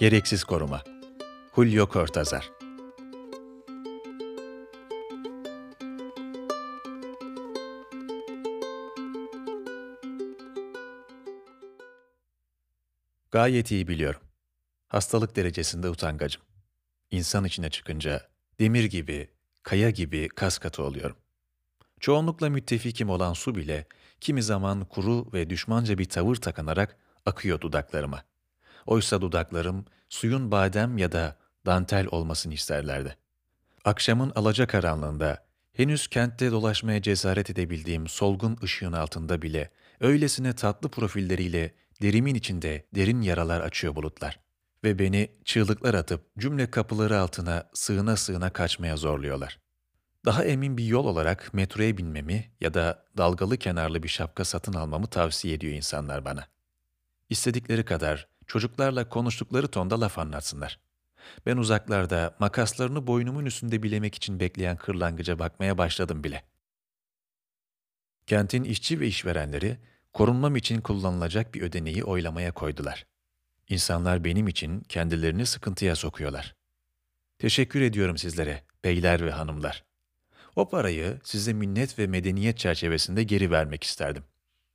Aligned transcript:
Gereksiz 0.00 0.44
koruma. 0.44 0.82
Julio 1.56 1.86
Cortázar 1.86 2.50
Gayet 13.30 13.70
iyi 13.70 13.88
biliyorum. 13.88 14.20
Hastalık 14.88 15.36
derecesinde 15.36 15.88
utangacım. 15.88 16.42
İnsan 17.10 17.44
içine 17.44 17.70
çıkınca 17.70 18.28
demir 18.60 18.84
gibi, 18.84 19.30
kaya 19.62 19.90
gibi 19.90 20.28
kas 20.28 20.58
katı 20.58 20.82
oluyorum. 20.82 21.16
Çoğunlukla 22.00 22.50
müttefikim 22.50 23.10
olan 23.10 23.32
su 23.32 23.54
bile 23.54 23.86
kimi 24.20 24.42
zaman 24.42 24.84
kuru 24.84 25.32
ve 25.32 25.50
düşmanca 25.50 25.98
bir 25.98 26.08
tavır 26.08 26.36
takınarak 26.36 26.96
akıyor 27.26 27.60
dudaklarıma. 27.60 28.29
Oysa 28.90 29.20
dudaklarım 29.20 29.84
suyun 30.08 30.50
badem 30.50 30.98
ya 30.98 31.12
da 31.12 31.36
dantel 31.66 32.06
olmasını 32.10 32.54
isterlerdi. 32.54 33.16
Akşamın 33.84 34.32
alacakaranlığında 34.34 35.44
henüz 35.72 36.08
kentte 36.08 36.50
dolaşmaya 36.50 37.02
cesaret 37.02 37.50
edebildiğim 37.50 38.08
solgun 38.08 38.58
ışığın 38.62 38.92
altında 38.92 39.42
bile 39.42 39.70
öylesine 40.00 40.52
tatlı 40.52 40.88
profilleriyle 40.88 41.74
derimin 42.02 42.34
içinde 42.34 42.86
derin 42.94 43.20
yaralar 43.20 43.60
açıyor 43.60 43.96
bulutlar 43.96 44.40
ve 44.84 44.98
beni 44.98 45.30
çığlıklar 45.44 45.94
atıp 45.94 46.36
cümle 46.38 46.70
kapıları 46.70 47.20
altına 47.20 47.70
sığına 47.74 48.16
sığına 48.16 48.50
kaçmaya 48.50 48.96
zorluyorlar. 48.96 49.58
Daha 50.24 50.44
emin 50.44 50.78
bir 50.78 50.84
yol 50.84 51.04
olarak 51.04 51.54
metroya 51.54 51.96
binmemi 51.96 52.50
ya 52.60 52.74
da 52.74 53.04
dalgalı 53.16 53.56
kenarlı 53.56 54.02
bir 54.02 54.08
şapka 54.08 54.44
satın 54.44 54.72
almamı 54.72 55.06
tavsiye 55.06 55.54
ediyor 55.54 55.74
insanlar 55.74 56.24
bana. 56.24 56.46
İstedikleri 57.28 57.84
kadar 57.84 58.28
çocuklarla 58.50 59.08
konuştukları 59.08 59.68
tonda 59.68 60.00
laf 60.00 60.18
anlatsınlar. 60.18 60.78
Ben 61.46 61.56
uzaklarda 61.56 62.36
makaslarını 62.38 63.06
boynumun 63.06 63.46
üstünde 63.46 63.82
bilemek 63.82 64.14
için 64.14 64.40
bekleyen 64.40 64.76
kırlangıca 64.76 65.38
bakmaya 65.38 65.78
başladım 65.78 66.24
bile. 66.24 66.44
Kentin 68.26 68.64
işçi 68.64 69.00
ve 69.00 69.06
işverenleri 69.06 69.78
korunmam 70.12 70.56
için 70.56 70.80
kullanılacak 70.80 71.54
bir 71.54 71.62
ödeneği 71.62 72.04
oylamaya 72.04 72.52
koydular. 72.52 73.06
İnsanlar 73.68 74.24
benim 74.24 74.48
için 74.48 74.80
kendilerini 74.80 75.46
sıkıntıya 75.46 75.96
sokuyorlar. 75.96 76.56
Teşekkür 77.38 77.80
ediyorum 77.80 78.18
sizlere, 78.18 78.64
beyler 78.84 79.26
ve 79.26 79.30
hanımlar. 79.30 79.84
O 80.56 80.68
parayı 80.68 81.20
size 81.24 81.52
minnet 81.52 81.98
ve 81.98 82.06
medeniyet 82.06 82.58
çerçevesinde 82.58 83.22
geri 83.22 83.50
vermek 83.50 83.84
isterdim. 83.84 84.24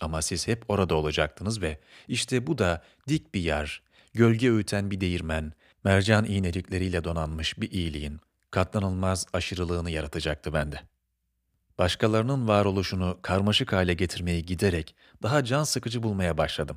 Ama 0.00 0.22
siz 0.22 0.48
hep 0.48 0.70
orada 0.70 0.94
olacaktınız 0.94 1.62
ve 1.62 1.78
işte 2.08 2.46
bu 2.46 2.58
da 2.58 2.82
dik 3.08 3.34
bir 3.34 3.40
yer, 3.40 3.82
gölge 4.14 4.50
öğüten 4.50 4.90
bir 4.90 5.00
değirmen, 5.00 5.52
mercan 5.84 6.24
iğnelikleriyle 6.24 7.04
donanmış 7.04 7.60
bir 7.60 7.70
iyiliğin, 7.70 8.20
katlanılmaz 8.50 9.26
aşırılığını 9.32 9.90
yaratacaktı 9.90 10.52
bende. 10.52 10.80
Başkalarının 11.78 12.48
varoluşunu 12.48 13.18
karmaşık 13.22 13.72
hale 13.72 13.94
getirmeyi 13.94 14.46
giderek 14.46 14.94
daha 15.22 15.44
can 15.44 15.64
sıkıcı 15.64 16.02
bulmaya 16.02 16.38
başladım. 16.38 16.76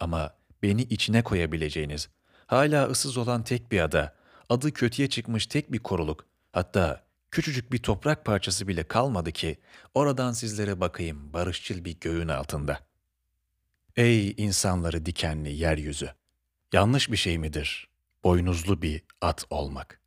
Ama 0.00 0.34
beni 0.62 0.82
içine 0.82 1.22
koyabileceğiniz, 1.22 2.08
hala 2.46 2.86
ıssız 2.86 3.16
olan 3.16 3.44
tek 3.44 3.72
bir 3.72 3.80
ada, 3.80 4.14
adı 4.48 4.72
kötüye 4.72 5.08
çıkmış 5.08 5.46
tek 5.46 5.72
bir 5.72 5.78
koruluk, 5.78 6.26
hatta 6.52 7.04
küçücük 7.30 7.72
bir 7.72 7.78
toprak 7.78 8.24
parçası 8.24 8.68
bile 8.68 8.88
kalmadı 8.88 9.32
ki 9.32 9.58
oradan 9.94 10.32
sizlere 10.32 10.80
bakayım 10.80 11.32
barışçıl 11.32 11.84
bir 11.84 12.00
göğün 12.00 12.28
altında. 12.28 12.80
Ey 13.96 14.34
insanları 14.36 15.06
dikenli 15.06 15.52
yeryüzü! 15.52 16.10
Yanlış 16.72 17.10
bir 17.12 17.16
şey 17.16 17.38
midir 17.38 17.90
boynuzlu 18.24 18.82
bir 18.82 19.02
at 19.20 19.44
olmak? 19.50 19.99